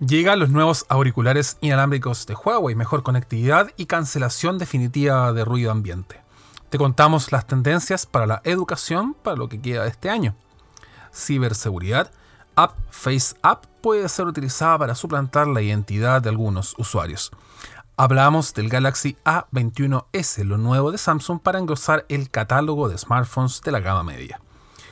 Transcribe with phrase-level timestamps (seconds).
[0.00, 6.22] Llegan los nuevos auriculares inalámbricos de Huawei, mejor conectividad y cancelación definitiva de ruido ambiente.
[6.70, 10.34] Te contamos las tendencias para la educación para lo que queda de este año.
[11.14, 12.10] Ciberseguridad.
[12.56, 17.30] App Face App puede ser utilizada para suplantar la identidad de algunos usuarios.
[17.98, 23.70] Hablamos del Galaxy A21S, lo nuevo de Samsung para engrosar el catálogo de smartphones de
[23.70, 24.40] la gama media.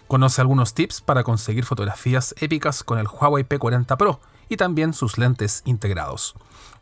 [0.07, 5.19] Conoce algunos tips para conseguir fotografías épicas con el Huawei P40 Pro y también sus
[5.19, 6.35] lentes integrados.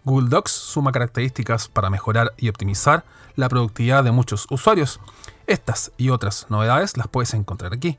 [0.04, 5.00] Google Docs suma características para mejorar y optimizar la productividad de muchos usuarios.
[5.46, 7.98] Estas y otras novedades las puedes encontrar aquí.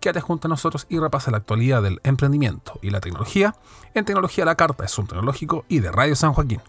[0.00, 3.56] Quédate junto a nosotros y repasa la actualidad del emprendimiento y la tecnología
[3.94, 6.60] en Tecnología a la Carta es un tecnológico y de Radio San Joaquín.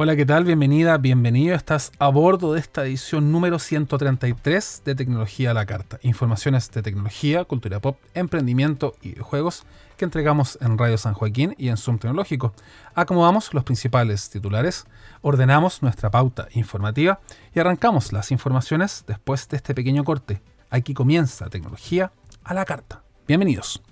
[0.00, 0.44] Hola, ¿qué tal?
[0.44, 1.56] Bienvenida, bienvenido.
[1.56, 5.98] Estás a bordo de esta edición número 133 de Tecnología a la Carta.
[6.02, 9.64] Informaciones de tecnología, cultura pop, emprendimiento y juegos
[9.96, 12.54] que entregamos en Radio San Joaquín y en Zoom Tecnológico.
[12.94, 14.86] Acomodamos los principales titulares,
[15.20, 17.18] ordenamos nuestra pauta informativa
[17.52, 20.40] y arrancamos las informaciones después de este pequeño corte.
[20.70, 22.12] Aquí comienza Tecnología
[22.44, 23.02] a la Carta.
[23.26, 23.82] Bienvenidos.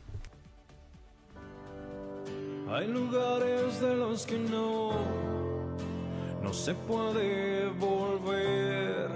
[2.70, 5.45] Hay lugares de los que no
[6.46, 9.10] no se puede volver.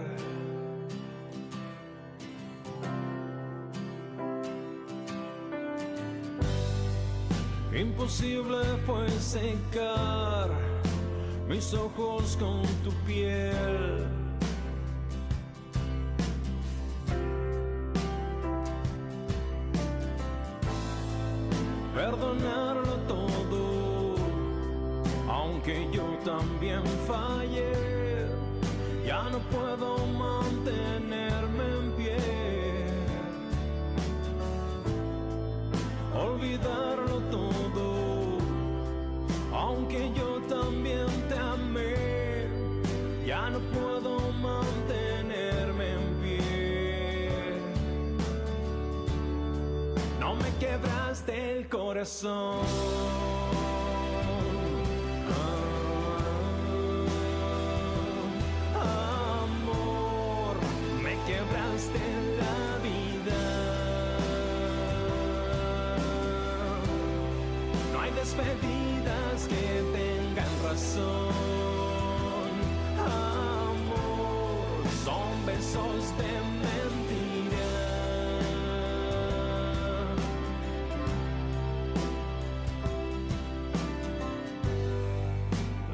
[7.72, 10.50] Imposible fue secar
[11.48, 14.08] mis ojos con tu piel.
[21.94, 24.16] Perdonarlo todo,
[25.28, 28.26] aunque yo también fallé,
[29.06, 32.16] ya no puedo mantenerme en pie.
[36.14, 38.38] Olvidarlo todo,
[39.54, 42.48] aunque yo también te amé,
[43.26, 47.30] ya no puedo mantenerme en pie.
[50.18, 53.29] No me quebraste el corazón.
[68.14, 71.30] Despedidas que tengan razón.
[72.98, 76.32] Amor, son besos de
[76.64, 77.70] mentira.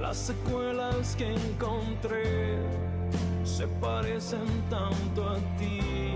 [0.01, 2.59] Las secuelas que encontré
[3.45, 6.16] se parecen tanto a ti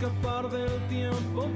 [0.00, 1.46] escapar del tiempo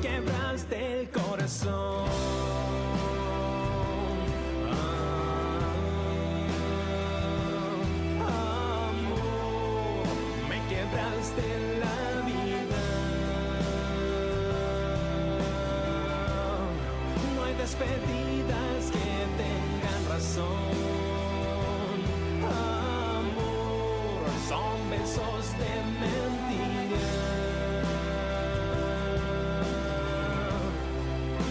[0.00, 2.08] quebraste el corazón.
[8.26, 10.06] Ah, amor,
[10.48, 11.46] me quebraste
[11.82, 12.82] la vida.
[17.34, 19.10] No hay despedidas que
[19.42, 20.76] tengan razón.
[23.18, 27.47] Amor, son besos de mentira.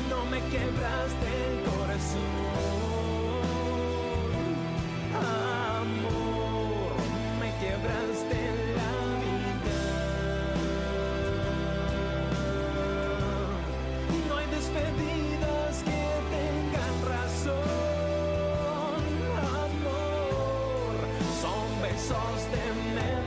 [0.10, 2.22] No me quebraste el corazón.
[5.78, 6.94] Amor,
[7.40, 8.40] me quebraste
[8.78, 8.94] la
[9.24, 9.80] vida.
[14.28, 16.02] No hay despedidas que
[16.36, 19.02] tengan razón.
[19.66, 20.96] Amor,
[21.42, 22.64] son besos de
[22.96, 23.27] mentira.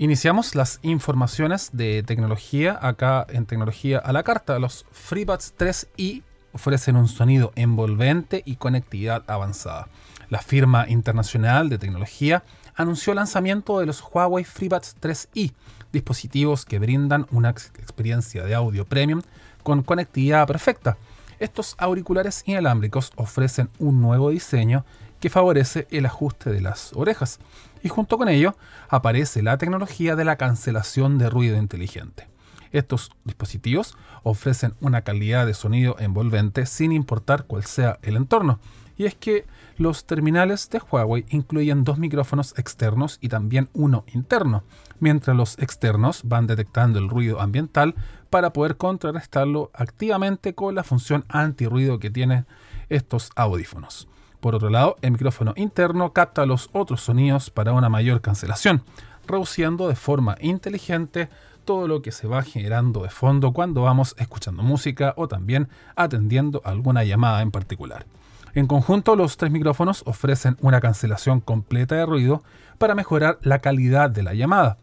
[0.00, 4.60] Iniciamos las informaciones de tecnología acá en Tecnología a la Carta.
[4.60, 6.22] Los FreeBuds 3i
[6.58, 9.86] ofrecen un sonido envolvente y conectividad avanzada.
[10.28, 12.42] La firma internacional de tecnología
[12.74, 15.52] anunció el lanzamiento de los Huawei FreeBuds 3i,
[15.92, 19.22] dispositivos que brindan una ex- experiencia de audio premium
[19.62, 20.96] con conectividad perfecta.
[21.38, 24.84] Estos auriculares inalámbricos ofrecen un nuevo diseño
[25.20, 27.38] que favorece el ajuste de las orejas
[27.84, 28.56] y junto con ello
[28.88, 32.26] aparece la tecnología de la cancelación de ruido inteligente.
[32.72, 38.60] Estos dispositivos ofrecen una calidad de sonido envolvente sin importar cuál sea el entorno.
[38.96, 44.64] Y es que los terminales de Huawei incluyen dos micrófonos externos y también uno interno,
[44.98, 47.94] mientras los externos van detectando el ruido ambiental
[48.28, 52.46] para poder contrarrestarlo activamente con la función antirruido que tienen
[52.88, 54.08] estos audífonos.
[54.40, 58.82] Por otro lado, el micrófono interno capta los otros sonidos para una mayor cancelación,
[59.26, 61.28] reduciendo de forma inteligente
[61.68, 66.62] todo lo que se va generando de fondo cuando vamos escuchando música o también atendiendo
[66.64, 68.06] alguna llamada en particular.
[68.54, 72.42] En conjunto, los tres micrófonos ofrecen una cancelación completa de ruido
[72.78, 74.78] para mejorar la calidad de la llamada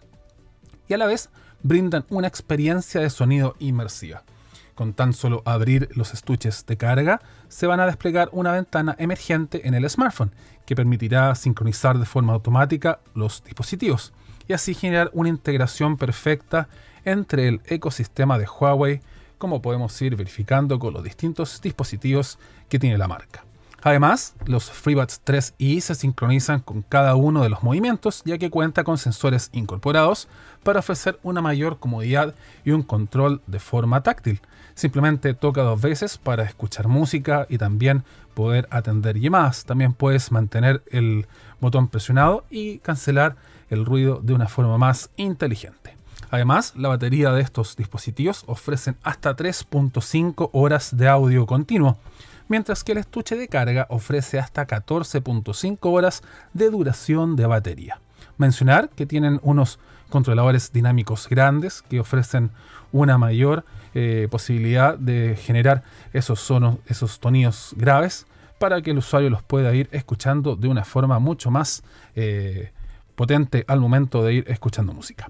[0.88, 1.32] y a la vez
[1.64, 4.22] brindan una experiencia de sonido inmersiva.
[4.76, 9.68] Con tan solo abrir los estuches de carga, se van a desplegar una ventana emergente
[9.68, 10.36] en el smartphone
[10.68, 14.14] que permitirá sincronizar de forma automática los dispositivos
[14.48, 16.68] y así generar una integración perfecta
[17.04, 19.02] entre el ecosistema de Huawei,
[19.38, 23.44] como podemos ir verificando con los distintos dispositivos que tiene la marca.
[23.86, 28.84] Además, los FreeBuds 3i se sincronizan con cada uno de los movimientos, ya que cuenta
[28.84, 30.28] con sensores incorporados
[30.64, 32.34] para ofrecer una mayor comodidad
[32.64, 34.42] y un control de forma táctil.
[34.74, 39.66] Simplemente toca dos veces para escuchar música y también poder atender llamadas.
[39.66, 41.28] También puedes mantener el
[41.62, 43.36] botón presionado y cancelar
[43.70, 45.96] el ruido de una forma más inteligente.
[46.32, 51.98] Además, la batería de estos dispositivos ofrecen hasta 3.5 horas de audio continuo,
[52.48, 58.00] mientras que el estuche de carga ofrece hasta 14.5 horas de duración de batería.
[58.38, 59.80] Mencionar que tienen unos
[60.10, 62.52] controladores dinámicos grandes que ofrecen
[62.92, 68.26] una mayor eh, posibilidad de generar esos, sonos, esos sonidos graves
[68.60, 71.84] para que el usuario los pueda ir escuchando de una forma mucho más
[72.16, 72.72] eh,
[73.16, 75.30] potente al momento de ir escuchando música.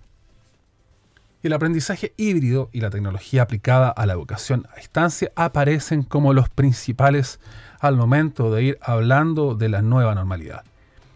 [1.44, 6.50] El aprendizaje híbrido y la tecnología aplicada a la educación a distancia aparecen como los
[6.50, 7.40] principales
[7.80, 10.64] al momento de ir hablando de la nueva normalidad.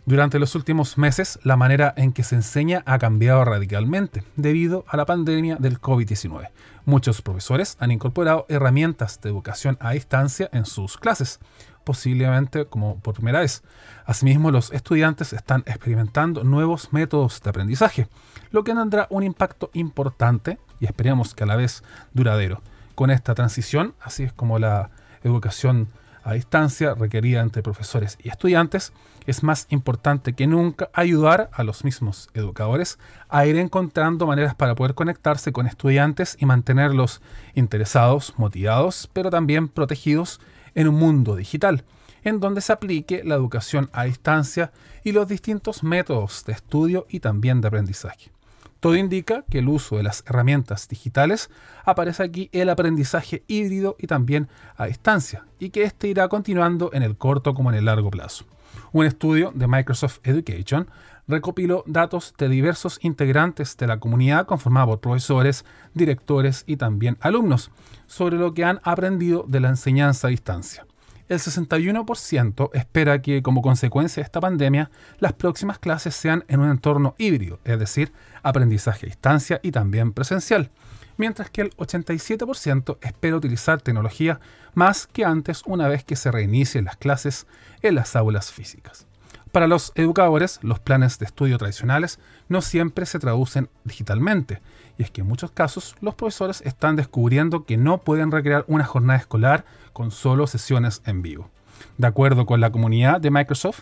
[0.06, 4.98] Durante los últimos meses, la manera en que se enseña ha cambiado radicalmente debido a
[4.98, 6.50] la pandemia del COVID-19.
[6.86, 11.40] Muchos profesores han incorporado herramientas de educación a distancia en sus clases,
[11.84, 13.64] posiblemente como por primera vez.
[14.06, 18.08] Asimismo, los estudiantes están experimentando nuevos métodos de aprendizaje,
[18.52, 21.84] lo que tendrá un impacto importante y esperemos que a la vez
[22.14, 22.62] duradero,
[22.96, 24.90] con esta transición, así es como la
[25.24, 25.88] educación
[26.24, 28.94] a distancia requerida entre profesores y estudiantes,
[29.26, 34.76] es más importante que nunca ayudar a los mismos educadores a ir encontrando maneras para
[34.76, 37.22] poder conectarse con estudiantes y mantenerlos
[37.54, 40.40] interesados, motivados, pero también protegidos
[40.76, 41.84] en un mundo digital,
[42.24, 44.72] en donde se aplique la educación a distancia
[45.04, 48.32] y los distintos métodos de estudio y también de aprendizaje.
[48.80, 51.50] Todo indica que el uso de las herramientas digitales
[51.84, 54.48] aparece aquí el aprendizaje híbrido y también
[54.78, 58.46] a distancia, y que éste irá continuando en el corto como en el largo plazo.
[58.94, 60.90] Un estudio de Microsoft Education
[61.30, 67.72] recopiló datos de diversos integrantes de la comunidad conformada por profesores, directores y también alumnos
[68.08, 70.86] sobre lo que han aprendido de la enseñanza a distancia
[71.30, 76.72] el 61% espera que como consecuencia de esta pandemia las próximas clases sean en un
[76.72, 80.72] entorno híbrido, es decir, aprendizaje a distancia y también presencial,
[81.18, 84.40] mientras que el 87% espera utilizar tecnología
[84.74, 87.46] más que antes una vez que se reinicien las clases
[87.84, 89.09] en las aulas físicas.
[89.52, 94.62] Para los educadores, los planes de estudio tradicionales no siempre se traducen digitalmente,
[94.98, 98.86] y es que en muchos casos los profesores están descubriendo que no pueden recrear una
[98.86, 101.50] jornada escolar con solo sesiones en vivo.
[101.98, 103.82] De acuerdo con la comunidad de Microsoft,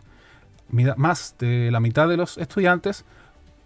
[0.70, 3.06] más de la mitad de los estudiantes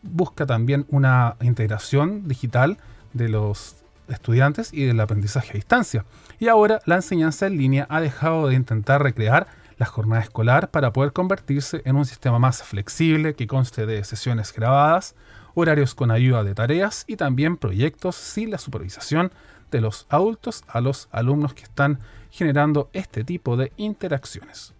[0.02, 2.78] busca también una integración digital
[3.14, 3.76] de los
[4.08, 6.06] estudiantes y del aprendizaje a distancia.
[6.40, 9.48] Y ahora la enseñanza en línea ha dejado de intentar recrear
[9.82, 14.54] la jornada escolar para poder convertirse en un sistema más flexible que conste de sesiones
[14.54, 15.16] grabadas,
[15.56, 19.32] horarios con ayuda de tareas y también proyectos sin la supervisación
[19.72, 21.98] de los adultos a los alumnos que están
[22.30, 24.76] generando este tipo de interacciones.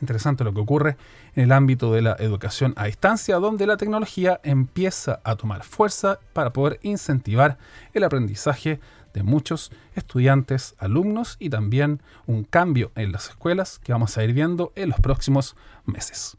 [0.00, 0.96] Interesante lo que ocurre
[1.36, 6.18] en el ámbito de la educación a distancia, donde la tecnología empieza a tomar fuerza
[6.32, 7.58] para poder incentivar
[7.92, 8.80] el aprendizaje
[9.14, 14.34] de muchos estudiantes, alumnos y también un cambio en las escuelas que vamos a ir
[14.34, 15.56] viendo en los próximos
[15.86, 16.36] meses.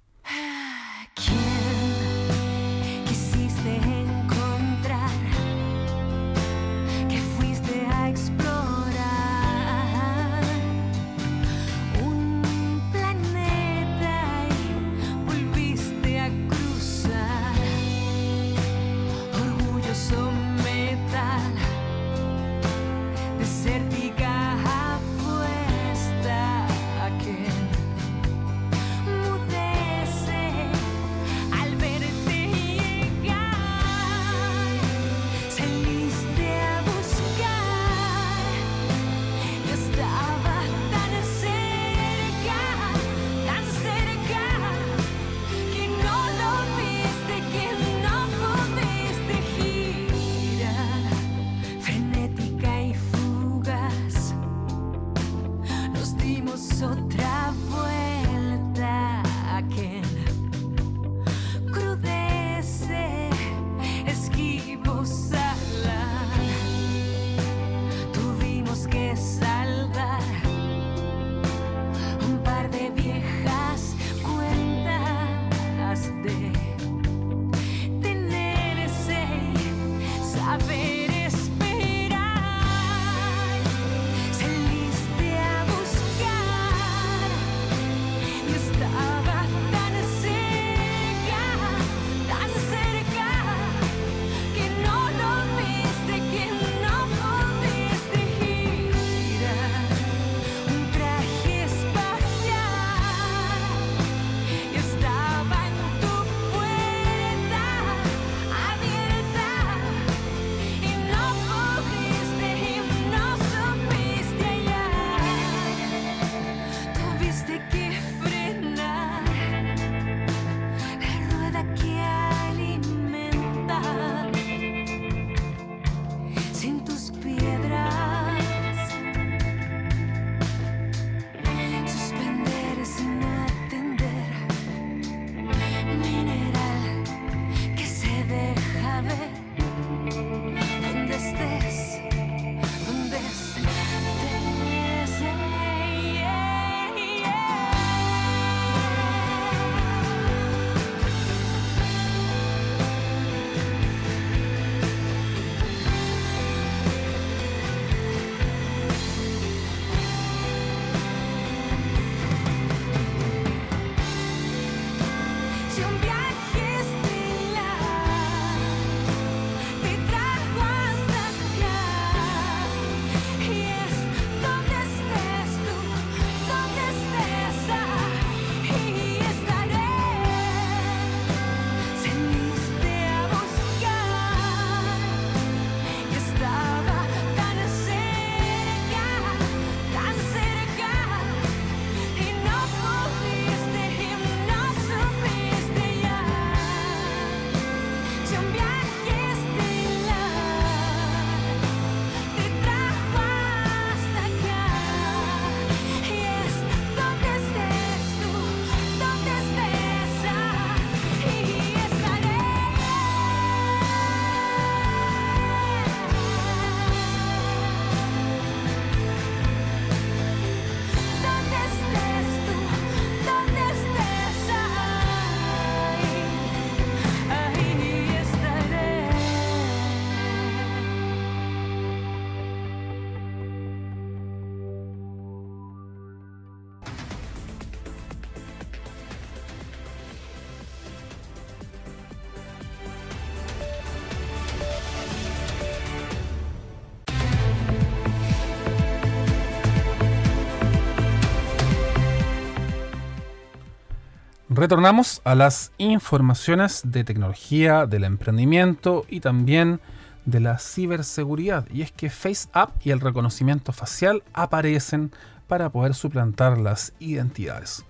[254.65, 259.79] Retornamos a las informaciones de tecnología, del emprendimiento y también
[260.25, 261.67] de la ciberseguridad.
[261.71, 265.11] Y es que FaceApp y el reconocimiento facial aparecen
[265.45, 267.85] para poder suplantar las identidades.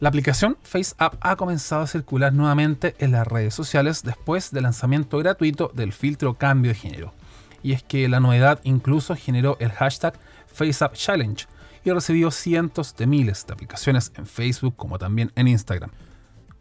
[0.00, 5.18] La aplicación FaceApp ha comenzado a circular nuevamente en las redes sociales después del lanzamiento
[5.18, 7.14] gratuito del filtro cambio de género.
[7.62, 10.14] Y es que la novedad incluso generó el hashtag
[10.48, 11.46] FaceApp Challenge
[11.84, 15.92] y recibió cientos de miles de aplicaciones en Facebook como también en Instagram.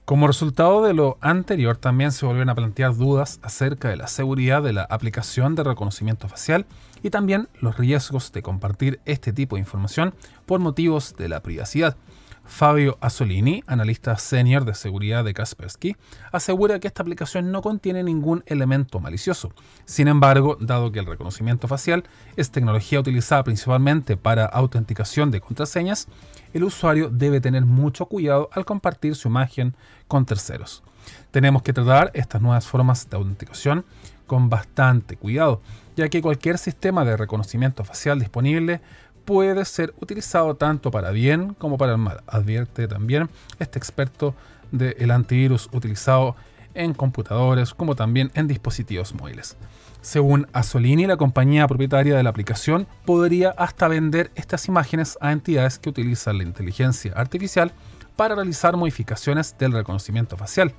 [0.06, 4.62] Como resultado de lo anterior, también se volvieron a plantear dudas acerca de la seguridad
[4.62, 6.68] de la aplicación de reconocimiento facial
[7.02, 10.13] y también los riesgos de compartir este tipo de información
[10.46, 11.98] por motivos de la privacidad.
[12.45, 15.95] Fabio Asolini, analista senior de seguridad de Kaspersky,
[16.31, 19.51] asegura que esta aplicación no contiene ningún elemento malicioso.
[19.86, 22.03] Sin embargo, dado que el reconocimiento facial
[22.38, 26.08] es tecnología utilizada principalmente para autenticación de contraseñas,
[26.53, 29.75] el usuario debe tener mucho cuidado al compartir su imagen
[30.08, 30.84] con terceros.
[31.31, 33.86] Tenemos que tratar estas nuevas formas de autenticación
[34.25, 35.62] con bastante cuidado,
[35.95, 38.81] ya que cualquier sistema de reconocimiento facial disponible
[39.26, 44.36] puede ser utilizado tanto para bien como para el mal, advierte también este experto
[44.72, 46.36] del antivirus utilizado
[46.74, 49.58] en computadores como también en dispositivos móviles.
[50.02, 55.80] Según Asolini, la compañía propietaria de la aplicación podría hasta vender estas imágenes a entidades
[55.80, 57.72] que utilizan la inteligencia artificial
[58.16, 60.74] para realizar modificaciones del reconocimiento facial.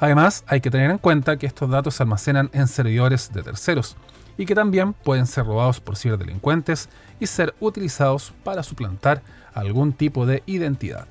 [0.00, 3.96] Además, hay que tener en cuenta que estos datos se almacenan en servidores de terceros
[4.36, 6.88] y que también pueden ser robados por ciberdelincuentes
[7.20, 9.22] y ser utilizados para suplantar
[9.54, 11.06] algún tipo de identidad.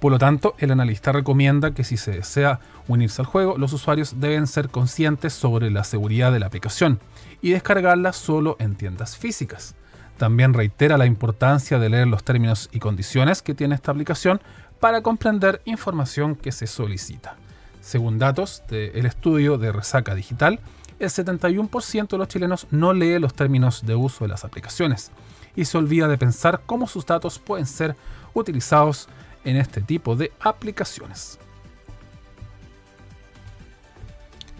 [0.00, 4.20] Por lo tanto, el analista recomienda que si se desea unirse al juego, los usuarios
[4.20, 7.00] deben ser conscientes sobre la seguridad de la aplicación
[7.40, 9.74] y descargarla solo en tiendas físicas.
[10.18, 14.40] También reitera la importancia de leer los términos y condiciones que tiene esta aplicación
[14.78, 17.36] para comprender información que se solicita.
[17.80, 20.60] Según datos del estudio de Resaca Digital,
[20.98, 25.10] el 71% de los chilenos no lee los términos de uso de las aplicaciones
[25.56, 27.96] y se olvida de pensar cómo sus datos pueden ser
[28.32, 29.08] utilizados
[29.44, 31.38] en este tipo de aplicaciones.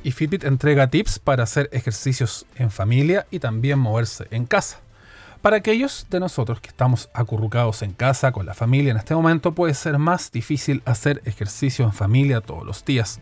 [0.03, 4.81] Y Fitbit entrega tips para hacer ejercicios en familia y también moverse en casa.
[5.41, 9.55] Para aquellos de nosotros que estamos acurrucados en casa con la familia en este momento
[9.55, 13.21] puede ser más difícil hacer ejercicio en familia todos los días.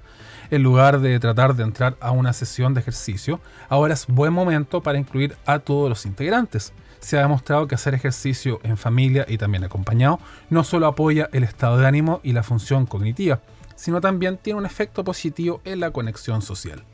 [0.52, 4.82] En lugar de tratar de entrar a una sesión de ejercicio, ahora es buen momento
[4.82, 6.74] para incluir a todos los integrantes.
[7.00, 11.42] Se ha demostrado que hacer ejercicio en familia y también acompañado no solo apoya el
[11.42, 13.40] estado de ánimo y la función cognitiva,
[13.76, 16.84] sino también tiene un efecto positivo en la conexión social.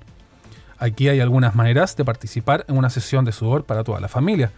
[0.78, 4.52] Aquí hay algunas maneras de participar en una sesión de sudor para toda la familia.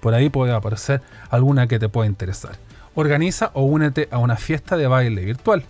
[0.00, 2.56] Por ahí puede aparecer alguna que te pueda interesar.
[2.94, 5.62] Organiza o únete a una fiesta de baile virtual.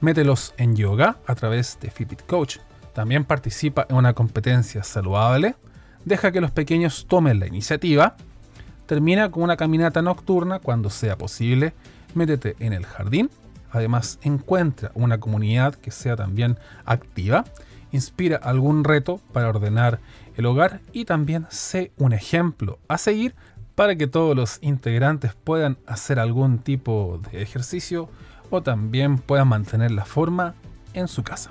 [0.00, 2.58] Mételos en yoga a través de Fitbit Coach.
[2.94, 5.56] También participa en una competencia saludable.
[6.04, 8.16] Deja que los pequeños tomen la iniciativa.
[8.86, 11.74] Termina con una caminata nocturna cuando sea posible.
[12.14, 13.28] Métete en el jardín.
[13.72, 17.44] Además, encuentra una comunidad que sea también activa.
[17.90, 19.98] Inspira algún reto para ordenar
[20.36, 23.34] el hogar y también sé un ejemplo a seguir
[23.74, 28.08] para que todos los integrantes puedan hacer algún tipo de ejercicio
[28.50, 30.54] o también puedan mantener la forma
[30.94, 31.50] en su casa.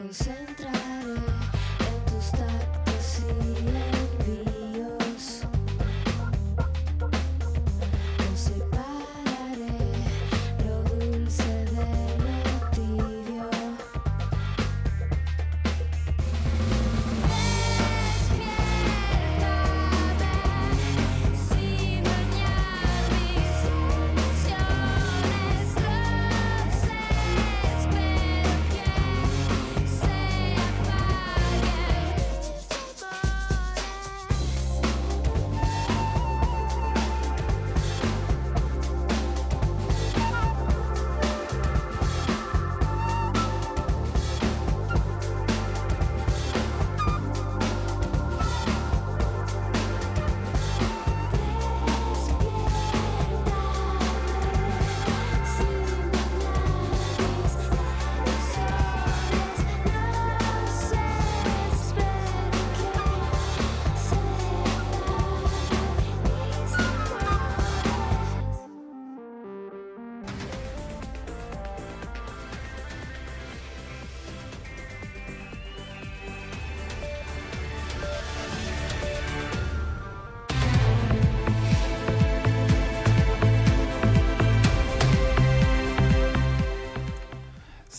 [0.00, 1.29] concentrar.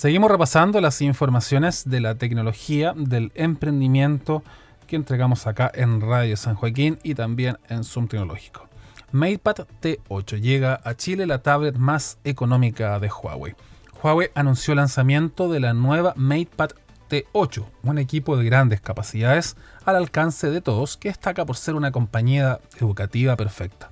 [0.01, 4.41] Seguimos repasando las informaciones de la tecnología, del emprendimiento
[4.87, 8.67] que entregamos acá en Radio San Joaquín y también en Zoom Tecnológico.
[9.11, 13.53] MatePad T8 llega a Chile la tablet más económica de Huawei.
[14.01, 16.71] Huawei anunció el lanzamiento de la nueva MatePad
[17.07, 21.91] T8, un equipo de grandes capacidades al alcance de todos que destaca por ser una
[21.91, 23.91] compañía educativa perfecta.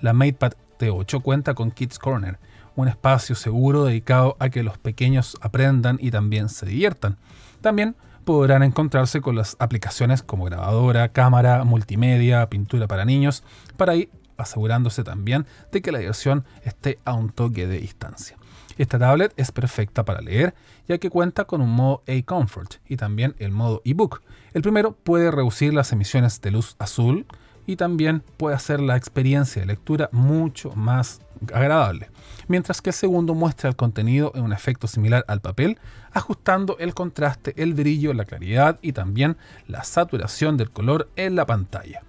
[0.00, 2.40] La MatePad T8 cuenta con Kids Corner,
[2.76, 7.18] un espacio seguro dedicado a que los pequeños aprendan y también se diviertan.
[7.60, 13.44] También podrán encontrarse con las aplicaciones como grabadora, cámara, multimedia, pintura para niños,
[13.76, 18.36] para ir asegurándose también de que la diversión esté a un toque de distancia.
[18.76, 20.54] Esta tablet es perfecta para leer,
[20.88, 24.22] ya que cuenta con un modo A-Comfort y también el modo ebook.
[24.52, 27.26] El primero puede reducir las emisiones de luz azul
[27.66, 31.20] y también puede hacer la experiencia de lectura mucho más
[31.52, 32.08] agradable,
[32.48, 35.78] mientras que el segundo muestra el contenido en un efecto similar al papel,
[36.12, 41.46] ajustando el contraste, el brillo, la claridad y también la saturación del color en la
[41.46, 42.02] pantalla.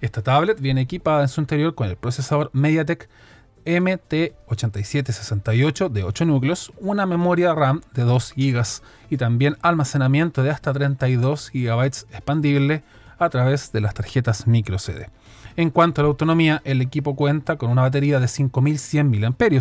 [0.00, 3.08] Esta tablet viene equipada en su interior con el procesador MediaTek
[3.64, 8.62] MT8768 de 8 núcleos, una memoria RAM de 2 GB
[9.10, 12.82] y también almacenamiento de hasta 32 GB expandible
[13.18, 15.10] a través de las tarjetas micro CD.
[15.56, 19.60] En cuanto a la autonomía, el equipo cuenta con una batería de 5100 mAh,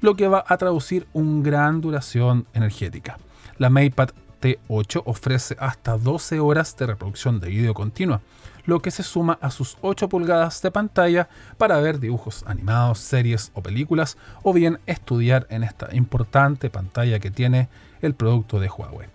[0.00, 3.18] lo que va a traducir una gran duración energética.
[3.58, 8.20] La MatePad T8 ofrece hasta 12 horas de reproducción de video continua,
[8.64, 13.50] lo que se suma a sus 8 pulgadas de pantalla para ver dibujos animados, series
[13.54, 17.68] o películas, o bien estudiar en esta importante pantalla que tiene
[18.02, 19.08] el producto de Huawei.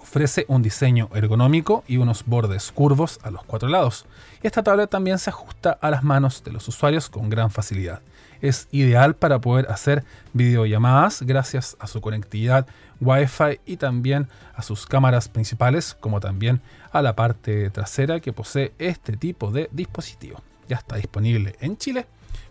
[0.00, 4.06] Ofrece un diseño ergonómico y unos bordes curvos a los cuatro lados.
[4.42, 8.00] Esta tablet también se ajusta a las manos de los usuarios con gran facilidad.
[8.40, 12.66] Es ideal para poder hacer videollamadas gracias a su conectividad
[13.02, 18.72] Wi-Fi y también a sus cámaras principales, como también a la parte trasera que posee
[18.78, 20.40] este tipo de dispositivo.
[20.68, 22.06] Ya está disponible en Chile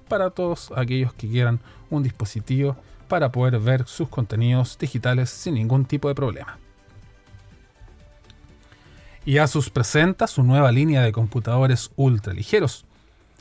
[0.08, 5.86] para todos aquellos que quieran un dispositivo para poder ver sus contenidos digitales sin ningún
[5.86, 6.60] tipo de problema.
[9.26, 12.86] Y Asus presenta su nueva línea de computadores ultra ligeros.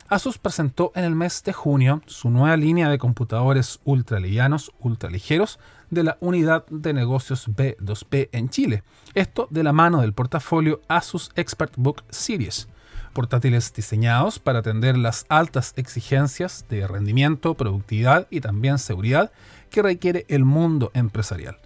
[0.09, 5.09] Asus presentó en el mes de junio su nueva línea de computadores ultra livianos, ultra
[5.09, 8.83] ligeros de la unidad de negocios B2P en Chile.
[9.13, 12.67] Esto de la mano del portafolio Asus ExpertBook Series.
[13.13, 19.31] Portátiles diseñados para atender las altas exigencias de rendimiento, productividad y también seguridad
[19.69, 21.57] que requiere el mundo empresarial.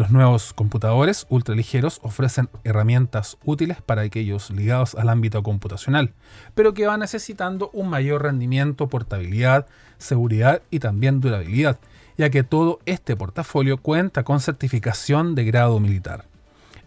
[0.00, 6.14] Los nuevos computadores ultraligeros ofrecen herramientas útiles para aquellos ligados al ámbito computacional,
[6.54, 9.66] pero que van necesitando un mayor rendimiento, portabilidad,
[9.98, 11.78] seguridad y también durabilidad,
[12.16, 16.24] ya que todo este portafolio cuenta con certificación de grado militar.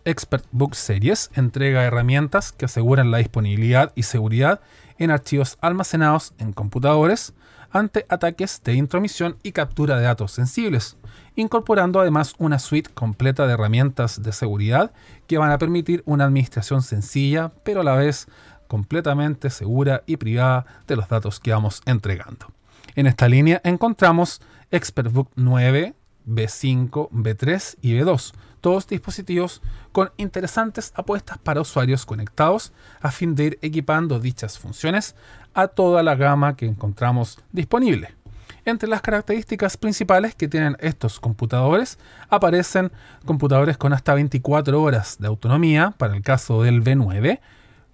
[0.06, 4.60] ExpertBook Series entrega herramientas que aseguran la disponibilidad y seguridad
[4.98, 7.36] en archivos almacenados en computadores
[7.70, 10.98] ante ataques de intromisión y captura de datos sensibles,
[11.36, 14.92] incorporando además una suite completa de herramientas de seguridad
[15.28, 18.28] que van a permitir una administración sencilla, pero a la vez
[18.68, 22.48] completamente segura y privada de los datos que vamos entregando.
[22.96, 24.42] En esta línea encontramos
[24.72, 25.94] ExpertBook 9,
[26.28, 33.44] B5, B3 y B2, todos dispositivos con interesantes apuestas para usuarios conectados a fin de
[33.44, 35.16] ir equipando dichas funciones
[35.54, 38.23] a toda la gama que encontramos disponible.
[38.66, 42.00] Entre las características principales que tienen estos computadores
[42.30, 42.92] aparecen
[43.26, 47.42] computadores con hasta 24 horas de autonomía para el caso del V9,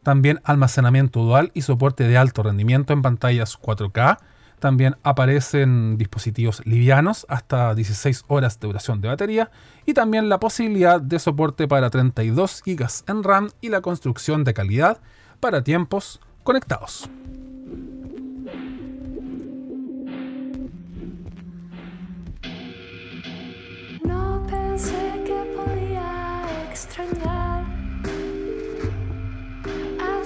[0.03, 4.19] también almacenamiento dual y soporte de alto rendimiento en pantallas 4K,
[4.59, 9.49] también aparecen dispositivos livianos hasta 16 horas de duración de batería
[9.85, 14.53] y también la posibilidad de soporte para 32 GB en RAM y la construcción de
[14.53, 14.99] calidad
[15.39, 17.09] para tiempos conectados.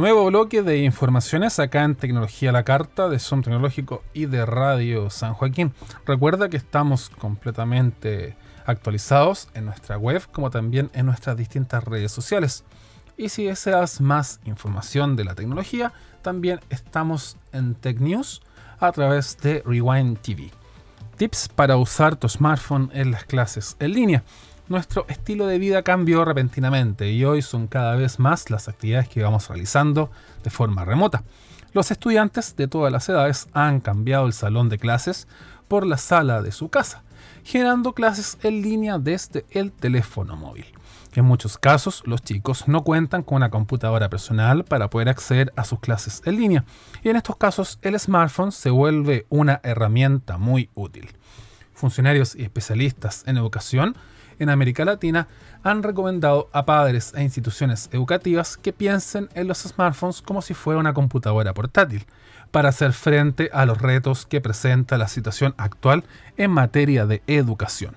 [0.04, 5.10] Nuevo bloque de informaciones acá en Tecnología la Carta de Zoom Tecnológico y de Radio
[5.10, 5.72] San Joaquín.
[6.06, 8.36] Recuerda que estamos completamente
[8.66, 12.66] actualizados en nuestra web como también en nuestras distintas redes sociales.
[13.16, 18.42] Y si deseas más información de la tecnología, también estamos en Tech News
[18.82, 20.52] a través de Rewind TV.
[21.16, 24.24] Tips para usar tu smartphone en las clases en línea.
[24.69, 29.21] Nuestro estilo de vida cambió repentinamente y hoy son cada vez más las actividades que
[29.21, 30.10] vamos realizando
[30.41, 31.23] de forma remota.
[31.73, 35.28] Los estudiantes de todas las edades han cambiado el salón de clases
[35.67, 37.04] por la sala de su casa,
[37.43, 40.65] generando clases en línea desde el teléfono móvil.
[41.13, 45.65] En muchos casos, los chicos no cuentan con una computadora personal para poder acceder a
[45.65, 46.63] sus clases en línea,
[47.04, 51.10] y en estos casos el smartphone se vuelve una herramienta muy útil.
[51.73, 53.97] Funcionarios y especialistas en educación
[54.39, 55.28] en América Latina
[55.63, 60.80] han recomendado a padres e instituciones educativas que piensen en los smartphones como si fuera
[60.80, 62.06] una computadora portátil,
[62.52, 66.04] para hacer frente a los retos que presenta la situación actual
[66.38, 67.96] en materia de educación.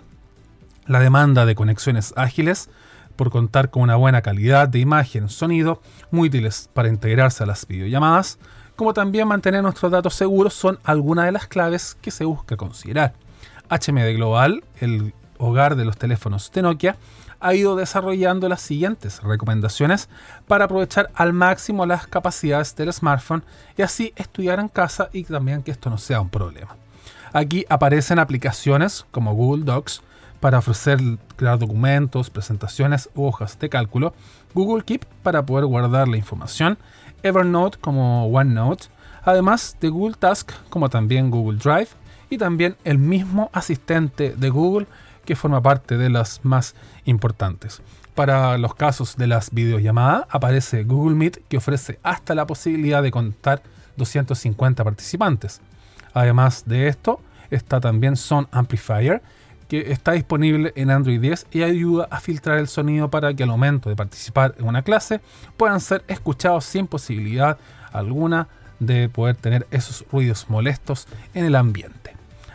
[0.87, 2.71] La demanda de conexiones ágiles,
[3.17, 7.67] por contar con una buena calidad de imagen, sonido, muy útiles para integrarse a las
[7.67, 8.39] videollamadas,
[8.77, 13.15] como también mantener nuestros datos seguros son algunas de las claves que se busca considerar.
[13.69, 16.97] HMD Global, el hogar de los teléfonos de Nokia,
[17.41, 20.09] ha ido desarrollando las siguientes recomendaciones
[20.47, 23.45] para aprovechar al máximo las capacidades del smartphone
[23.77, 26.77] y así estudiar en casa y también que esto no sea un problema.
[27.33, 30.03] Aquí aparecen aplicaciones como Google Docs
[30.41, 31.01] para ofrecer
[31.37, 34.15] crear documentos, presentaciones u hojas de cálculo,
[34.55, 36.79] Google Keep para poder guardar la información,
[37.23, 38.87] Evernote como OneNote,
[39.25, 41.89] además de Google Task como también Google Drive
[42.31, 44.87] y también el mismo asistente de Google
[45.27, 47.83] que forma parte de las más importantes.
[48.15, 53.11] Para los casos de las videollamadas aparece Google Meet que ofrece hasta la posibilidad de
[53.11, 53.63] contar
[53.99, 55.61] 250 participantes.
[56.15, 59.21] Además de esto, está también Sound Amplifier
[59.69, 63.49] que está disponible en Android 10 y ayuda a filtrar el sonido para que al
[63.49, 65.21] momento de participar en una clase
[65.57, 67.59] puedan ser escuchados sin posibilidad
[67.93, 72.15] alguna de poder tener esos ruidos molestos en el ambiente.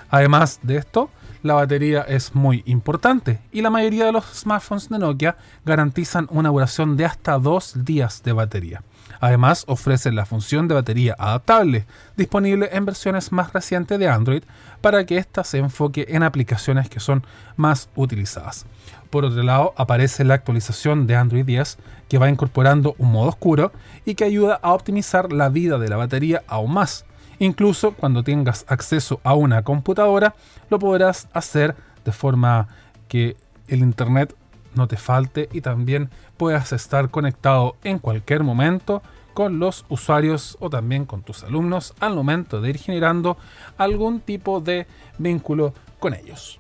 [0.10, 1.10] Además de esto,
[1.44, 6.50] la batería es muy importante y la mayoría de los smartphones de Nokia garantizan una
[6.50, 8.84] duración de hasta dos días de batería.
[9.20, 11.86] Además, ofrecen la función de batería adaptable,
[12.18, 14.44] disponible en versiones más recientes de Android,
[14.82, 17.24] para que ésta se enfoque en aplicaciones que son
[17.56, 18.66] más utilizadas.
[19.12, 23.72] Por otro lado, aparece la actualización de Android 10, que va incorporando un modo oscuro
[24.06, 27.06] y que ayuda a optimizar la vida de la batería aún más.
[27.42, 30.36] Incluso cuando tengas acceso a una computadora,
[30.70, 31.76] lo podrás hacer
[32.06, 32.68] de forma
[33.08, 33.36] que
[33.68, 34.36] el internet
[34.76, 39.02] no te falte y también puedas estar conectado en cualquier momento
[39.34, 43.38] con los usuarios o también con tus alumnos al momento de ir generando
[43.76, 44.86] algún tipo de
[45.18, 46.60] vínculo con ellos.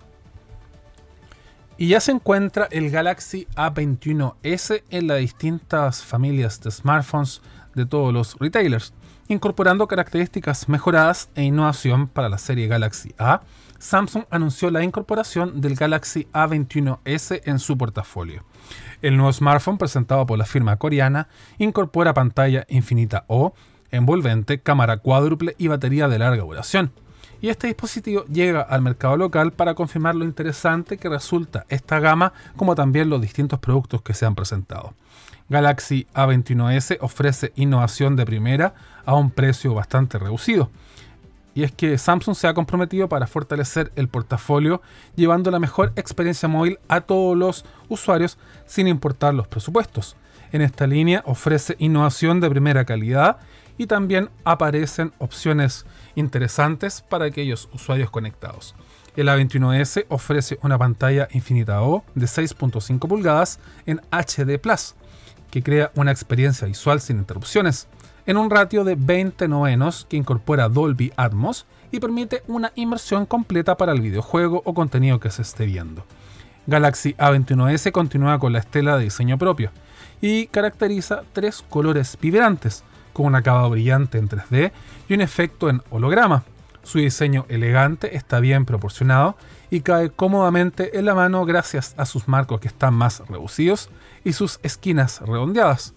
[1.78, 7.44] Y ya se encuentra el Galaxy A21s en las distintas familias de smartphones
[7.76, 8.96] de todos los retailers,
[9.32, 13.40] incorporando características mejoradas e innovación para la serie Galaxy A.
[13.80, 18.44] Samsung anunció la incorporación del Galaxy A21s en su portafolio.
[19.02, 21.30] El nuevo smartphone presentado por la firma coreana
[21.60, 23.54] incorpora pantalla infinita O,
[23.90, 26.92] envolvente, cámara cuádruple y batería de larga duración.
[27.40, 32.34] Y este dispositivo llega al mercado local para confirmar lo interesante que resulta esta gama,
[32.58, 34.94] como también los distintos productos que se han presentado.
[35.52, 38.74] Galaxy A21s ofrece innovación de primera
[39.06, 40.72] a un precio bastante reducido.
[41.54, 44.82] Y es que Samsung se ha comprometido para fortalecer el portafolio
[45.18, 50.16] llevando la mejor experiencia móvil a todos los usuarios sin importar los presupuestos.
[50.54, 53.40] En esta línea ofrece innovación de primera calidad
[53.78, 55.86] y también aparecen opciones
[56.16, 58.74] interesantes para aquellos usuarios conectados.
[59.18, 64.96] El A21s ofrece una pantalla Infinita O de 6.5 pulgadas en HD Plus,
[65.52, 67.88] que crea una experiencia visual sin interrupciones,
[68.26, 73.78] en un ratio de 20 novenos que incorpora Dolby Atmos y permite una inmersión completa
[73.78, 76.06] para el videojuego o contenido que se esté viendo.
[76.68, 79.72] Galaxy A21s continúa con la estela de diseño propio
[80.22, 82.84] y caracteriza tres colores vibrantes,
[83.14, 84.72] con un acabado brillante en 3D
[85.10, 86.44] y un efecto en holograma.
[86.84, 89.36] Su diseño elegante está bien proporcionado
[89.70, 93.90] y cae cómodamente en la mano gracias a sus marcos que están más reducidos
[94.24, 95.94] y sus esquinas redondeadas.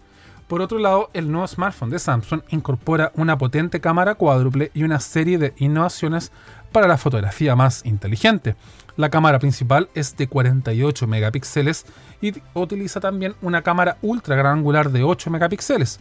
[0.48, 5.00] Por otro lado, el nuevo smartphone de Samsung incorpora una potente cámara cuádruple y una
[5.00, 6.32] serie de innovaciones
[6.70, 8.56] para la fotografía más inteligente.
[8.96, 11.86] La cámara principal es de 48 megapíxeles
[12.20, 15.98] y utiliza también una cámara ultra gran angular de 8 megapíxeles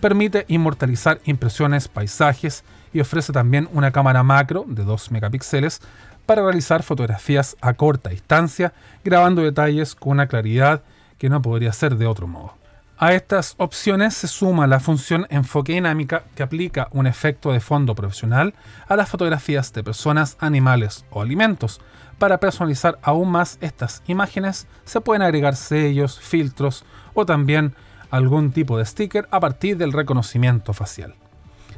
[0.00, 5.80] permite inmortalizar impresiones, paisajes y ofrece también una cámara macro de 2 megapíxeles
[6.26, 8.72] para realizar fotografías a corta distancia,
[9.04, 10.82] grabando detalles con una claridad
[11.18, 12.54] que no podría ser de otro modo.
[12.98, 17.94] A estas opciones se suma la función enfoque dinámica que aplica un efecto de fondo
[17.94, 18.54] profesional
[18.88, 21.80] a las fotografías de personas, animales o alimentos.
[22.18, 27.74] Para personalizar aún más estas imágenes se pueden agregar sellos, filtros o también
[28.10, 31.14] algún tipo de sticker a partir del reconocimiento facial.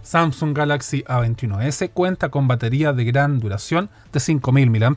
[0.02, 4.96] Samsung Galaxy A21s cuenta con batería de gran duración de 5000 mAh,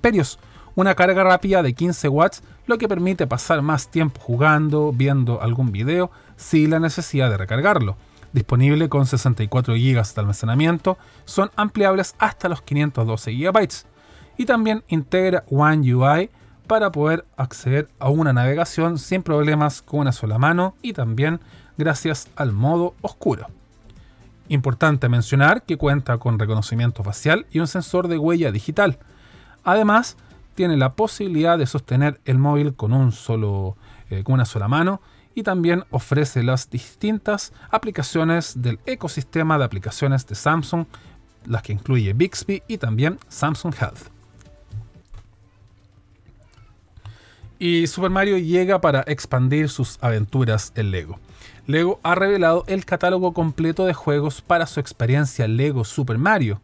[0.76, 5.72] una carga rápida de 15 watts, lo que permite pasar más tiempo jugando, viendo algún
[5.72, 7.98] video, sin la necesidad de recargarlo.
[8.34, 13.68] Disponible con 64 GB de almacenamiento, son ampliables hasta los 512 GB.
[14.38, 16.30] Y también integra One UI
[16.68, 21.42] para poder acceder a una navegación sin problemas con una sola mano y también
[21.78, 23.48] gracias al modo oscuro.
[24.48, 29.00] Importante mencionar que cuenta con reconocimiento facial y un sensor de huella digital.
[29.64, 30.16] Además,
[30.56, 33.78] tiene la posibilidad de sostener el móvil con, un solo,
[34.10, 35.02] eh, con una sola mano
[35.34, 40.86] y también ofrece las distintas aplicaciones del ecosistema de aplicaciones de Samsung,
[41.46, 44.10] las que incluye Bixby y también Samsung Health.
[47.60, 51.20] Y Super Mario llega para expandir sus aventuras en Lego.
[51.68, 56.60] Lego ha revelado el catálogo completo de juegos para su experiencia Lego Super Mario.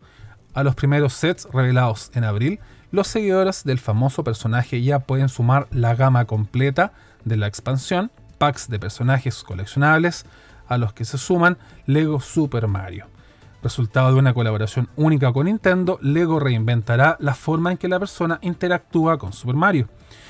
[0.56, 2.60] A los primeros sets revelados en abril,
[2.92, 6.94] los seguidores del famoso personaje ya pueden sumar la gama completa
[7.26, 10.26] de la expansión, packs de personajes coleccionables,
[10.68, 13.08] a los que se suman Lego Super Mario.
[13.64, 18.40] Resultado de una colaboración única con Nintendo, Lego reinventará la forma en que la persona
[18.42, 19.88] interactúa con Super Mario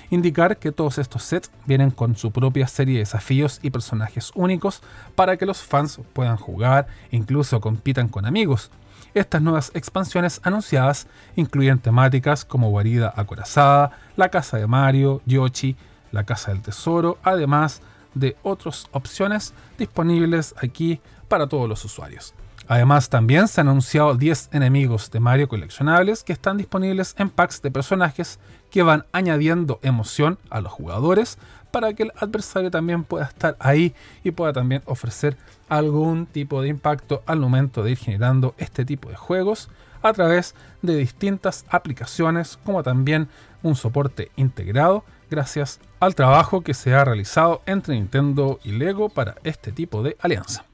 [0.10, 4.82] indicar que todos estos sets vienen con su propia serie de desafíos y personajes únicos
[5.16, 8.72] para que los fans puedan jugar incluso compitan con amigos.
[9.18, 15.76] Estas nuevas expansiones anunciadas incluyen temáticas como Guarida Acorazada, la Casa de Mario, Yoshi,
[16.12, 17.82] la Casa del Tesoro, además
[18.14, 22.36] de otras opciones disponibles aquí para todos los usuarios.
[22.68, 27.64] Además, también se han anunciado 10 enemigos de Mario coleccionables que están disponibles en packs
[27.64, 28.40] de personajes
[28.70, 31.40] que van añadiendo emoción a los jugadores
[31.72, 35.38] para que el adversario también pueda estar ahí y pueda también ofrecer
[35.70, 39.70] algún tipo de impacto al momento de ir generando este tipo de juegos
[40.02, 43.28] a través de distintas aplicaciones como también
[43.64, 49.36] un soporte integrado gracias al trabajo que se ha realizado entre Nintendo y Lego para
[49.44, 50.66] este tipo de alianza.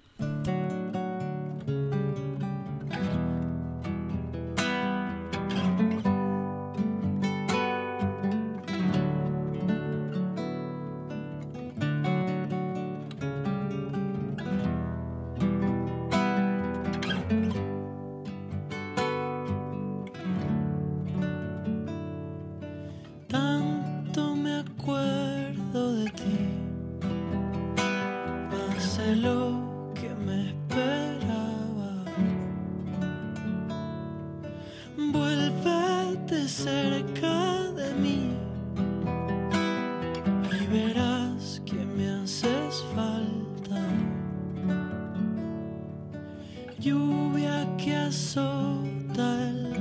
[46.84, 49.74] Lluvia que azota el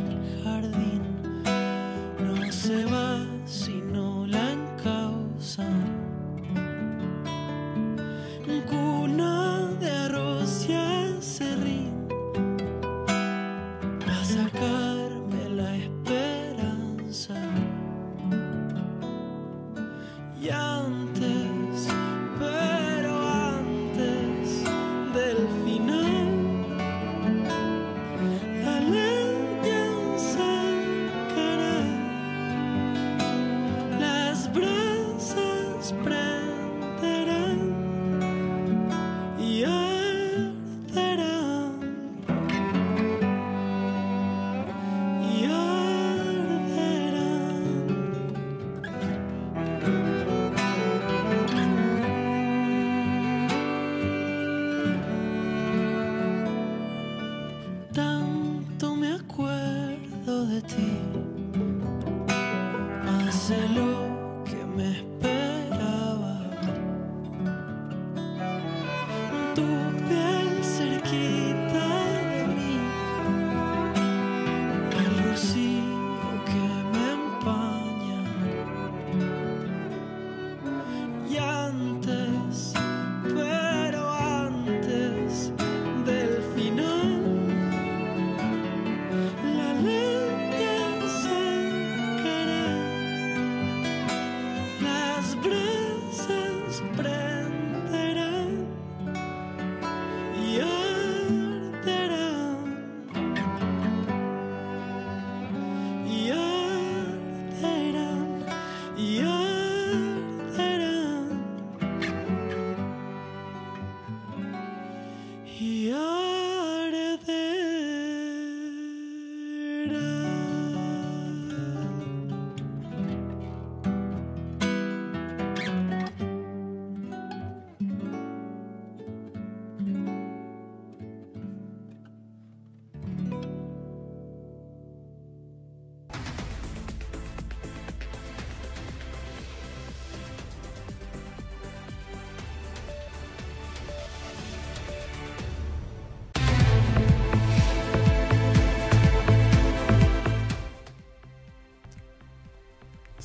[0.44, 1.02] jardín.
[2.20, 3.72] No se va si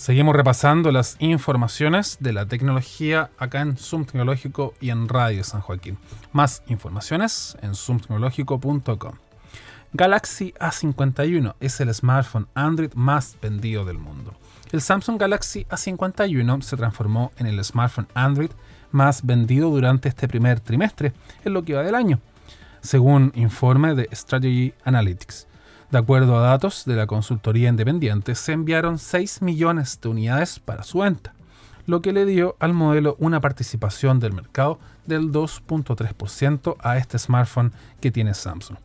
[0.07, 5.59] Seguimos repasando las informaciones de la tecnología acá en Zoom Tecnológico y en Radio San
[5.59, 5.97] Joaquín.
[6.31, 9.15] Más informaciones en zoomtecnológico.com.
[9.91, 14.33] Galaxy A51 es el smartphone Android más vendido del mundo.
[14.71, 18.51] El Samsung Galaxy A51 se transformó en el smartphone Android
[18.91, 21.11] más vendido durante este primer trimestre,
[21.43, 22.21] en lo que va del año,
[22.79, 25.47] según informe de Strategy Analytics.
[25.89, 30.83] De acuerdo a datos de la consultoría independiente, se enviaron 6 millones de unidades para
[30.83, 31.33] su venta,
[31.85, 37.71] lo que le dio al modelo una participación del mercado del 2.3% a este smartphone
[38.01, 38.77] que tiene Samsung.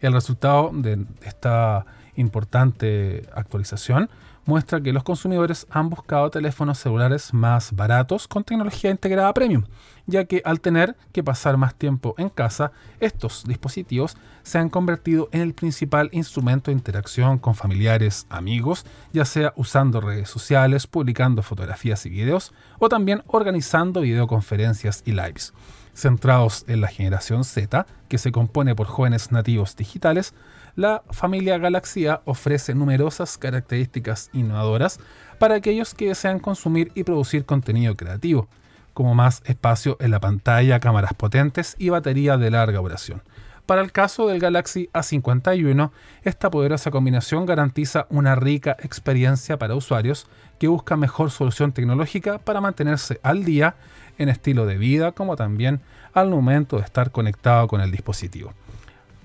[0.00, 1.86] El resultado de esta
[2.16, 4.10] importante actualización
[4.44, 9.64] muestra que los consumidores han buscado teléfonos celulares más baratos con tecnología integrada premium,
[10.06, 15.28] ya que al tener que pasar más tiempo en casa, estos dispositivos se han convertido
[15.32, 21.42] en el principal instrumento de interacción con familiares, amigos, ya sea usando redes sociales, publicando
[21.42, 25.52] fotografías y videos, o también organizando videoconferencias y lives.
[25.94, 30.34] Centrados en la generación Z, que se compone por jóvenes nativos digitales,
[30.76, 35.00] la familia Galaxy A ofrece numerosas características innovadoras
[35.38, 38.48] para aquellos que desean consumir y producir contenido creativo,
[38.94, 43.22] como más espacio en la pantalla, cámaras potentes y batería de larga duración.
[43.70, 45.92] Para el caso del Galaxy A51,
[46.24, 50.26] esta poderosa combinación garantiza una rica experiencia para usuarios
[50.58, 53.76] que buscan mejor solución tecnológica para mantenerse al día
[54.18, 55.80] en estilo de vida como también
[56.12, 58.52] al momento de estar conectado con el dispositivo.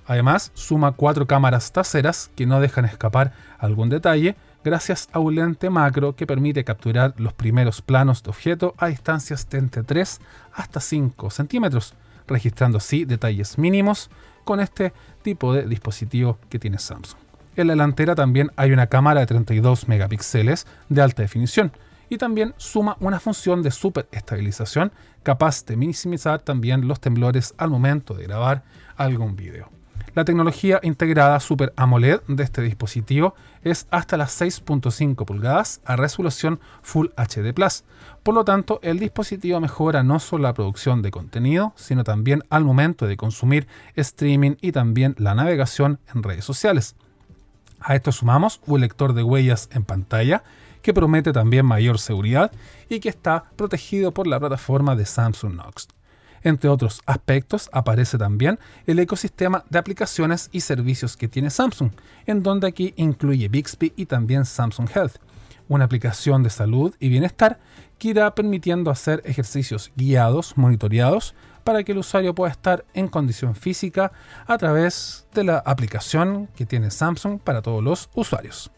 [0.08, 5.70] Además, suma cuatro cámaras traseras que no dejan escapar algún detalle gracias a un lente
[5.70, 10.20] macro que permite capturar los primeros planos de objeto a distancias de entre 3
[10.54, 11.94] hasta 5 centímetros,
[12.28, 14.10] registrando así detalles mínimos
[14.44, 17.20] con este tipo de dispositivo que tiene Samsung.
[17.56, 21.72] En la delantera también hay una cámara de 32 megapíxeles de alta definición
[22.10, 24.92] y también suma una función de super estabilización
[25.24, 28.64] capaz de minimizar también los temblores al momento de grabar
[28.98, 29.75] algún video.
[30.16, 36.62] La tecnología integrada Super AMOLED de este dispositivo es hasta las 6.5 pulgadas a resolución
[36.84, 37.84] Full HD Plus.
[38.24, 42.64] Por lo tanto, el dispositivo mejora no solo la producción de contenido, sino también al
[42.64, 46.96] momento de consumir streaming y también la navegación en redes sociales.
[47.82, 50.44] A esto sumamos un lector de huellas en pantalla
[50.82, 52.54] que promete también mayor seguridad
[52.88, 55.90] y que está protegido por la plataforma de Samsung Knox.
[56.46, 61.90] Entre otros aspectos aparece también el ecosistema de aplicaciones y servicios que tiene Samsung,
[62.28, 65.16] en donde aquí incluye Bixby y también Samsung Health,
[65.68, 67.58] una aplicación de salud y bienestar
[67.98, 71.34] que irá permitiendo hacer ejercicios guiados, monitoreados,
[71.64, 74.12] para que el usuario pueda estar en condición física
[74.46, 78.70] a través de la aplicación que tiene Samsung para todos los usuarios.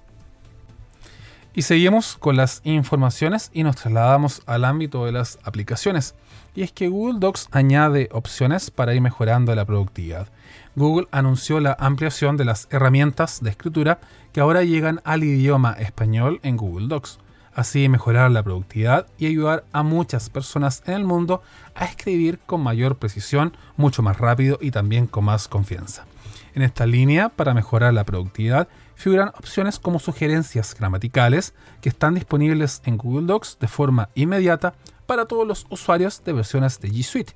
[1.54, 6.16] Y seguimos con las informaciones y nos trasladamos al ámbito de las aplicaciones.
[6.58, 10.28] Y es que Google Docs añade opciones para ir mejorando la productividad.
[10.76, 14.00] Google anunció la ampliación de las herramientas de escritura
[14.34, 17.20] que ahora llegan al idioma español en Google Docs.
[17.54, 21.44] Así mejorar la productividad y ayudar a muchas personas en el mundo
[21.76, 26.08] a escribir con mayor precisión, mucho más rápido y también con más confianza.
[26.56, 32.82] En esta línea, para mejorar la productividad, figuran opciones como sugerencias gramaticales que están disponibles
[32.84, 34.74] en Google Docs de forma inmediata
[35.08, 37.34] para todos los usuarios de versiones de G Suite.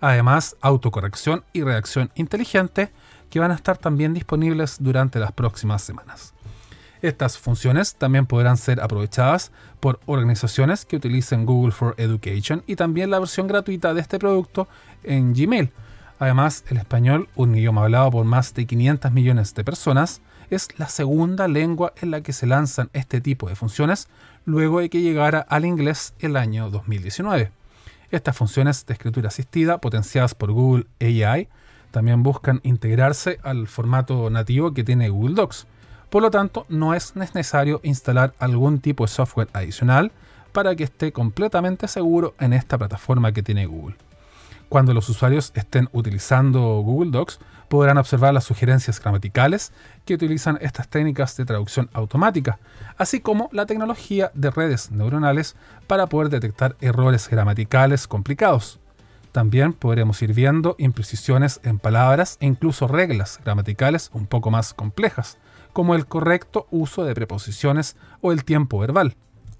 [0.00, 2.90] Además, autocorrección y redacción inteligente
[3.28, 6.34] que van a estar también disponibles durante las próximas semanas.
[7.02, 13.10] Estas funciones también podrán ser aprovechadas por organizaciones que utilicen Google for Education y también
[13.10, 14.68] la versión gratuita de este producto
[15.02, 15.70] en Gmail.
[16.18, 20.88] Además, el español, un idioma hablado por más de 500 millones de personas, es la
[20.88, 24.08] segunda lengua en la que se lanzan este tipo de funciones
[24.44, 27.50] luego de que llegara al inglés el año 2019.
[28.10, 31.48] Estas funciones de escritura asistida, potenciadas por Google AI,
[31.90, 35.66] también buscan integrarse al formato nativo que tiene Google Docs.
[36.08, 40.12] Por lo tanto, no es necesario instalar algún tipo de software adicional
[40.52, 43.96] para que esté completamente seguro en esta plataforma que tiene Google.
[44.70, 49.72] Cuando los usuarios estén utilizando Google Docs, podrán observar las sugerencias gramaticales
[50.04, 52.60] que utilizan estas técnicas de traducción automática,
[52.96, 55.56] así como la tecnología de redes neuronales
[55.88, 58.78] para poder detectar errores gramaticales complicados.
[59.32, 65.36] También podremos ir viendo imprecisiones en palabras e incluso reglas gramaticales un poco más complejas,
[65.72, 69.16] como el correcto uso de preposiciones o el tiempo verbal.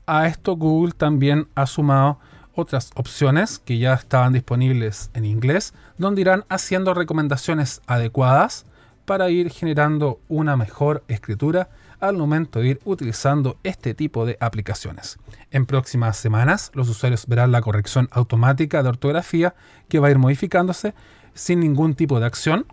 [0.07, 2.21] A esto Google también ha sumado
[2.61, 8.67] otras opciones que ya estaban disponibles en inglés, donde irán haciendo recomendaciones adecuadas
[9.05, 11.69] para ir generando una mejor escritura
[12.01, 15.19] al momento de ir utilizando este tipo de aplicaciones.
[15.51, 19.55] En próximas semanas los usuarios verán la corrección automática de ortografía
[19.89, 20.95] que va a ir modificándose
[21.35, 22.67] sin ningún tipo de acción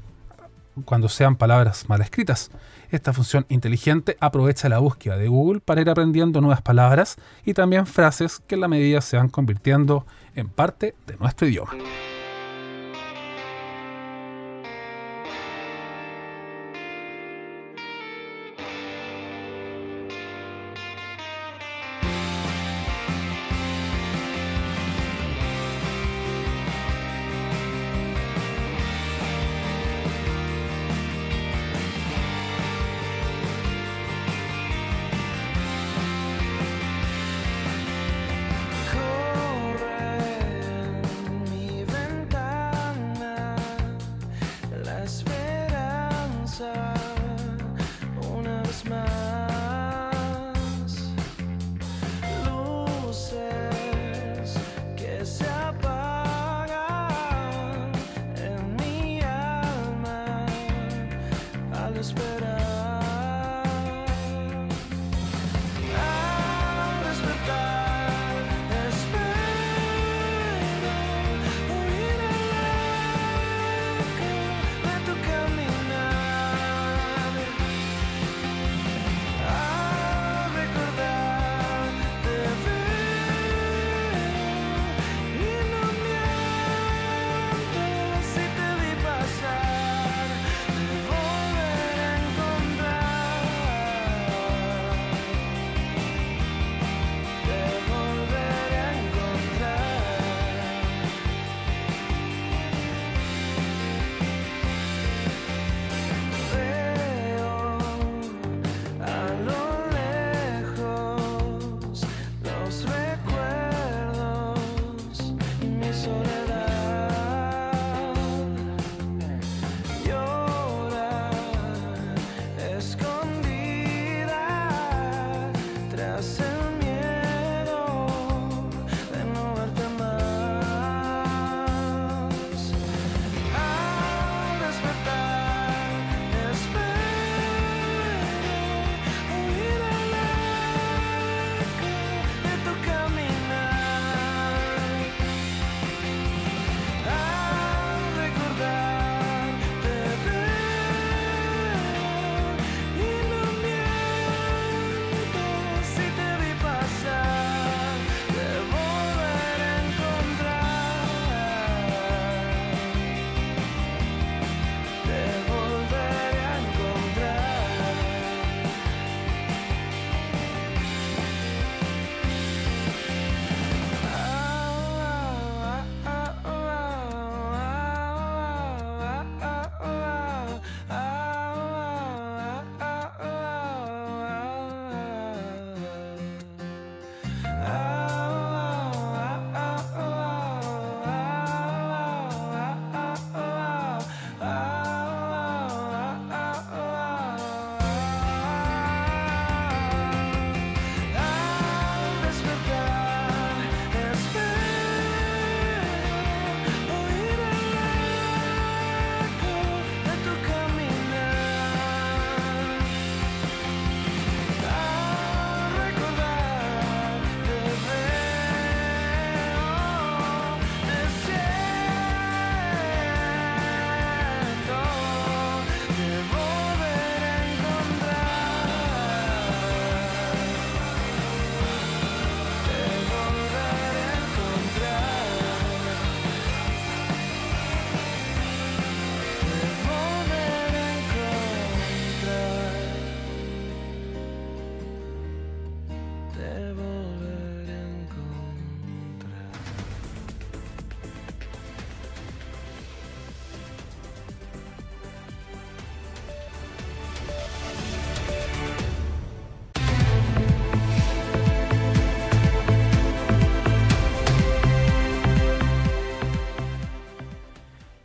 [0.86, 2.52] cuando sean palabras mal escritas.
[2.90, 7.86] Esta función inteligente aprovecha la búsqueda de Google para ir aprendiendo nuevas palabras y también
[7.86, 11.74] frases que en la medida se van convirtiendo en parte de nuestro idioma.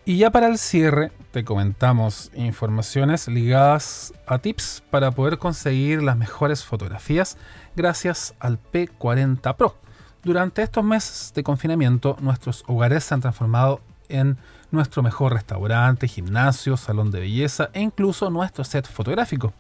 [0.05, 6.17] Y ya para el cierre, te comentamos informaciones ligadas a tips para poder conseguir las
[6.17, 7.39] mejores fotografías
[7.77, 9.77] gracias al P40 Pro.
[10.25, 14.39] Durante estos meses de confinamiento, nuestros hogares se han transformado en
[14.73, 19.53] nuestro mejor restaurante, gimnasio, salón de belleza e incluso nuestro set fotográfico.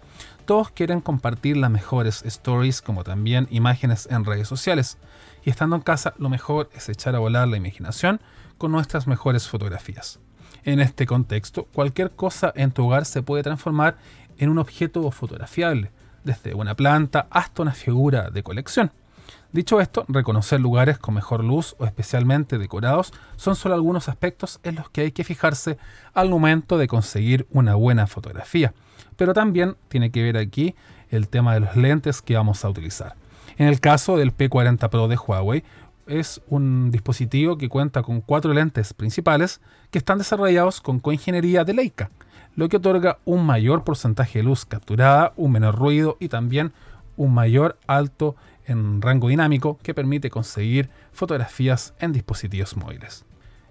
[0.45, 4.99] Todos quieren compartir las mejores stories como también imágenes en redes sociales.
[5.45, 8.21] Y estando en casa, lo mejor es echar a volar la imaginación
[8.59, 10.19] con nuestras mejores fotografías.
[10.65, 13.97] En este contexto, cualquier cosa en tu hogar se puede transformar
[14.39, 15.91] en un objeto fotografiable,
[16.23, 18.93] desde una planta hasta una figura de colección.
[19.51, 24.77] Dicho esto, reconocer lugares con mejor luz o especialmente decorados son solo algunos aspectos en
[24.77, 25.79] los que hay que fijarse
[26.15, 28.73] al momento de conseguir una buena fotografía.
[29.17, 30.75] Pero también tiene que ver aquí
[31.11, 33.15] el tema de los lentes que vamos a utilizar.
[33.59, 35.65] En el caso del P40 Pro de Huawei,
[36.07, 41.75] es un dispositivo que cuenta con cuatro lentes principales que están desarrollados con coingeniería de
[41.75, 42.11] Leica,
[42.55, 46.73] lo que otorga un mayor porcentaje de luz capturada, un menor ruido y también
[47.17, 48.37] un mayor alto
[48.67, 53.25] en rango dinámico que permite conseguir fotografías en dispositivos móviles.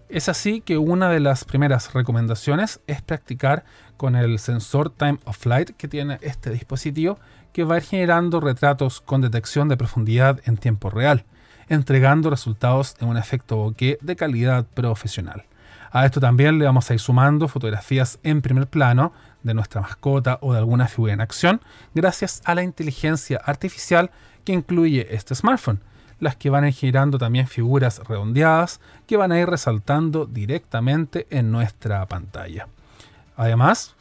[0.10, 3.64] Es así que una de las primeras recomendaciones es practicar
[3.96, 7.18] con el sensor Time of Flight que tiene este dispositivo
[7.54, 11.24] que va a ir generando retratos con detección de profundidad en tiempo real
[11.72, 15.46] entregando resultados en un efecto bokeh de calidad profesional.
[15.92, 20.38] A esto también le vamos a ir sumando fotografías en primer plano de nuestra mascota
[20.42, 21.62] o de alguna figura en acción,
[21.96, 24.12] gracias a la inteligencia artificial
[24.44, 25.82] que incluye este smartphone,
[26.20, 31.26] las que van a ir generando también figuras redondeadas que van a ir resaltando directamente
[31.30, 32.68] en nuestra pantalla.
[33.38, 33.96] Además,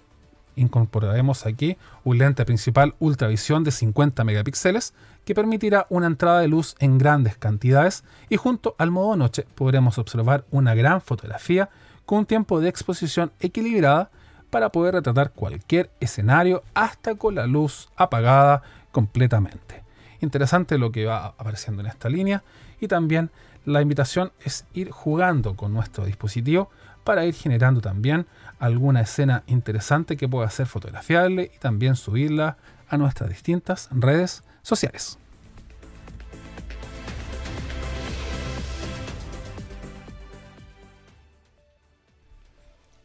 [0.61, 4.95] incorporaremos aquí un lente principal ultravisión de 50 megapíxeles
[5.25, 9.99] que permitirá una entrada de luz en grandes cantidades y junto al modo noche podremos
[9.99, 11.71] observar una gran fotografía
[12.07, 14.11] con un tiempo de exposición equilibrada
[14.51, 19.83] para poder retratar cualquier escenario hasta con la luz apagada completamente.
[20.21, 22.43] Interesante lo que va apareciendo en esta línea
[22.81, 23.31] y también
[23.65, 26.71] la invitación es ir jugando con nuestro dispositivo
[27.05, 28.27] para ir generando también
[28.61, 32.59] alguna escena interesante que pueda ser fotografiable y también subirla
[32.89, 35.19] a nuestras distintas redes sociales.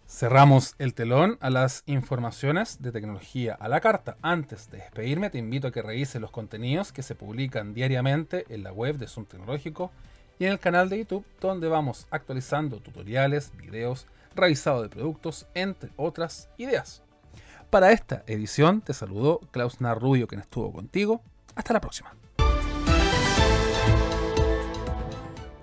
[0.08, 4.16] Cerramos el telón a las informaciones de tecnología a la carta.
[4.22, 8.64] Antes de despedirme, te invito a que revises los contenidos que se publican diariamente en
[8.64, 9.91] la web de Zoom Tecnológico
[10.39, 15.92] y en el canal de YouTube, donde vamos actualizando tutoriales, videos, revisado de productos, entre
[15.96, 17.02] otras ideas.
[17.70, 21.22] Para esta edición te saludó Klaus Narrubio, quien estuvo contigo.
[21.56, 22.14] Hasta la próxima.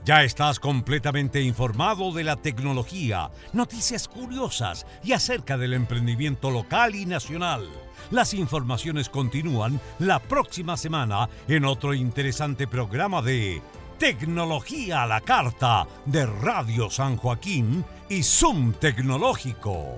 [0.04, 7.06] Ya estás completamente informado de la tecnología, noticias curiosas y acerca del emprendimiento local y
[7.06, 7.68] nacional.
[8.10, 13.62] Las informaciones continúan la próxima semana en otro interesante programa de
[14.02, 19.96] Tecnología a la Carta de Radio San Joaquín y Zoom Tecnológico.